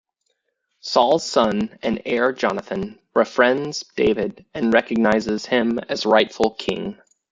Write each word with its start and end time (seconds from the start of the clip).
Saul's 0.79 1.23
son 1.23 1.77
and 1.83 2.01
heir 2.05 2.33
Jonathan 2.33 2.97
befriends 3.13 3.83
David 3.95 4.47
and 4.51 4.73
recognises 4.73 5.45
him 5.45 5.77
as 5.89 6.07
rightful 6.07 6.55
king. 6.55 6.99